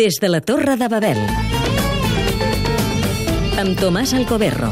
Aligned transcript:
Des 0.00 0.16
de 0.16 0.28
la 0.30 0.40
Torre 0.40 0.78
de 0.80 0.86
Babel. 0.88 1.18
Amb 3.60 3.74
Tomàs 3.82 4.14
Alcoberro. 4.16 4.70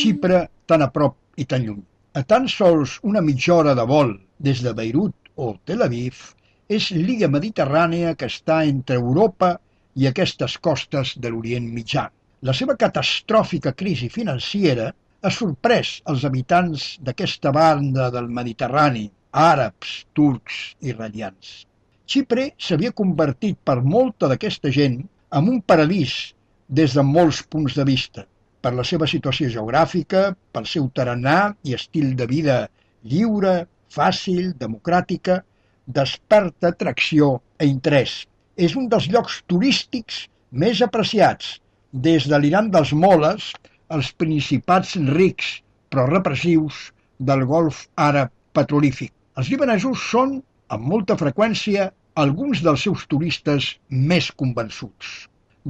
Xipre 0.00 0.40
tan 0.66 0.82
a 0.82 0.90
prop 0.90 1.38
i 1.38 1.46
tan 1.46 1.68
lluny. 1.68 1.78
A 2.18 2.24
tan 2.26 2.50
sols 2.50 2.96
una 3.06 3.22
mitja 3.22 3.54
hora 3.60 3.78
de 3.78 3.86
vol 3.94 4.16
des 4.42 4.66
de 4.66 4.74
Beirut 4.74 5.30
o 5.38 5.54
Tel 5.62 5.86
Aviv, 5.86 6.18
és 6.66 6.90
l'illa 6.90 7.30
mediterrània 7.30 8.18
que 8.18 8.26
està 8.26 8.64
entre 8.66 8.98
Europa 8.98 9.54
i 9.94 10.10
aquestes 10.10 10.58
costes 10.58 11.14
de 11.14 11.30
l'Orient 11.30 11.70
Mitjà. 11.78 12.08
La 12.42 12.58
seva 12.58 12.74
catastròfica 12.74 13.78
crisi 13.78 14.10
financera 14.10 14.90
ha 15.22 15.38
sorprès 15.42 16.00
els 16.10 16.26
habitants 16.26 16.96
d'aquesta 17.06 17.54
banda 17.54 18.10
del 18.10 18.26
Mediterrani, 18.26 19.12
àrabs, 19.34 20.04
turcs 20.14 20.76
i 20.80 20.94
radians. 20.94 21.64
Xipre 22.06 22.50
s'havia 22.58 22.94
convertit 22.94 23.58
per 23.66 23.80
molta 23.82 24.28
d'aquesta 24.30 24.70
gent 24.70 25.00
en 25.34 25.48
un 25.50 25.60
paradís 25.60 26.34
des 26.68 26.94
de 26.94 27.02
molts 27.02 27.42
punts 27.50 27.74
de 27.74 27.84
vista, 27.88 28.24
per 28.62 28.72
la 28.74 28.84
seva 28.86 29.08
situació 29.10 29.50
geogràfica, 29.50 30.30
pel 30.52 30.68
seu 30.70 30.86
tarannà 30.94 31.54
i 31.64 31.74
estil 31.74 32.14
de 32.16 32.28
vida 32.30 32.58
lliure, 33.02 33.66
fàcil, 33.90 34.54
democràtica, 34.60 35.42
desperta 35.86 36.70
atracció 36.70 37.40
e 37.58 37.66
interès. 37.66 38.22
És 38.56 38.76
un 38.78 38.88
dels 38.88 39.10
llocs 39.10 39.42
turístics 39.50 40.24
més 40.50 40.80
apreciats, 40.86 41.58
des 41.92 42.30
de 42.30 42.38
l'Iran 42.38 42.70
dels 42.70 42.94
Moles 42.94 43.50
als 43.88 44.14
principats 44.18 44.94
rics 45.18 45.58
però 45.90 46.06
repressius 46.08 46.88
del 47.18 47.44
golf 47.46 47.84
àrab 47.94 48.32
petrolífic. 48.56 49.12
Els 49.40 49.48
libanesos 49.50 50.02
són, 50.08 50.34
amb 50.74 50.84
molta 50.90 51.14
freqüència, 51.20 51.88
alguns 52.22 52.60
dels 52.62 52.84
seus 52.86 53.00
turistes 53.10 53.70
més 54.10 54.28
convençuts. 54.42 55.08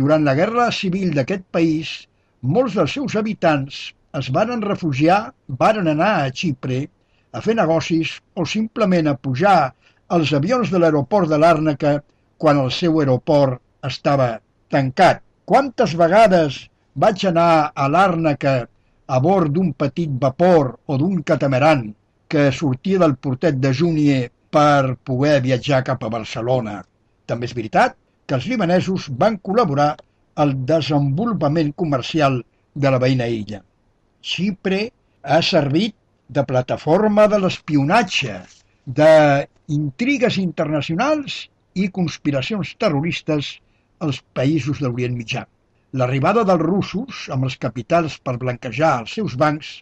Durant 0.01 0.27
la 0.27 0.35
guerra 0.41 0.67
civil 0.79 1.15
d'aquest 1.17 1.47
país, 1.57 1.93
molts 2.57 2.77
dels 2.77 2.97
seus 2.99 3.17
habitants 3.21 3.79
es 4.21 4.29
varen 4.37 4.67
refugiar, 4.67 5.33
varen 5.63 5.89
anar 5.95 6.11
a 6.19 6.29
Xipre 6.43 6.83
a 7.33 7.43
fer 7.47 7.57
negocis 7.63 8.13
o 8.37 8.45
simplement 8.57 9.09
a 9.09 9.17
pujar 9.17 9.73
als 10.19 10.35
avions 10.41 10.69
de 10.75 10.85
l'aeroport 10.85 11.33
de 11.33 11.41
Làrnaca 11.41 11.97
quan 12.37 12.61
el 12.67 12.71
seu 12.83 13.01
aeroport 13.01 13.63
estava 13.89 14.31
tancat. 14.77 15.25
Quantes 15.49 15.97
vegades 16.05 16.61
vaig 17.01 17.25
anar 17.33 17.73
a 17.73 17.89
Làrnaca 17.97 18.57
a 19.09 19.25
bord 19.25 19.57
d'un 19.57 19.73
petit 19.73 20.13
vapor 20.21 20.75
o 20.85 21.01
d'un 21.01 21.23
catamaran 21.33 21.89
que 22.35 22.51
sortia 22.51 22.99
del 22.99 23.13
portet 23.15 23.61
de 23.63 23.71
Júnier 23.79 24.23
per 24.51 24.97
poder 25.07 25.37
viatjar 25.45 25.85
cap 25.87 26.01
a 26.03 26.09
Barcelona. 26.11 26.81
També 27.31 27.47
és 27.47 27.55
veritat 27.55 27.95
que 28.27 28.35
els 28.35 28.49
libanesos 28.51 29.07
van 29.21 29.37
col·laborar 29.39 29.93
al 30.43 30.55
desenvolupament 30.67 31.71
comercial 31.79 32.41
de 32.75 32.91
la 32.91 32.99
veïna 33.05 33.29
illa. 33.31 33.61
Xipre 34.33 34.81
ha 35.23 35.39
servit 35.47 35.95
de 36.27 36.43
plataforma 36.49 37.29
de 37.31 37.39
l'espionatge, 37.45 38.41
d'intrigues 38.99 40.41
internacionals 40.43 41.45
i 41.79 41.87
conspiracions 42.01 42.75
terroristes 42.83 43.55
als 44.03 44.25
països 44.35 44.83
de 44.83 44.89
l'Orient 44.89 45.15
Mitjà. 45.15 45.47
L'arribada 45.95 46.43
dels 46.43 46.67
russos 46.67 47.29
amb 47.31 47.47
els 47.47 47.61
capitals 47.63 48.19
per 48.19 48.41
blanquejar 48.43 48.97
els 49.05 49.15
seus 49.21 49.39
bancs 49.39 49.77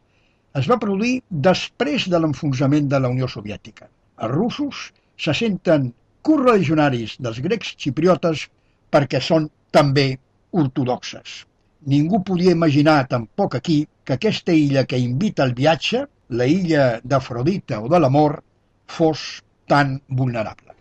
es 0.59 0.69
va 0.69 0.81
produir 0.81 1.21
després 1.31 2.09
de 2.13 2.19
l'enfonsament 2.21 2.89
de 2.93 3.01
la 3.01 3.11
Unió 3.13 3.29
Soviètica. 3.29 3.89
Els 4.23 4.35
russos 4.35 4.91
se 5.19 5.35
senten 5.37 5.91
correligionaris 6.23 7.17
dels 7.25 7.41
grecs 7.45 7.75
xipriotes 7.79 8.47
perquè 8.93 9.21
són 9.21 9.49
també 9.73 10.13
ortodoxes. 10.53 11.43
Ningú 11.89 12.23
podia 12.23 12.53
imaginar 12.55 13.09
tampoc 13.11 13.57
aquí 13.59 13.83
que 14.05 14.19
aquesta 14.19 14.53
illa 14.55 14.85
que 14.85 15.01
invita 15.01 15.43
al 15.43 15.55
viatge, 15.55 16.05
la 16.39 16.47
illa 16.47 17.01
d'Afrodita 17.03 17.81
o 17.83 17.89
de 17.91 17.99
l'amor, 17.99 18.39
fos 18.87 19.43
tan 19.67 19.99
vulnerable. 20.09 20.77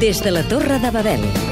Des 0.00 0.20
de 0.24 0.30
la 0.32 0.42
Torre 0.48 0.80
de 0.80 0.90
Babel. 0.90 1.49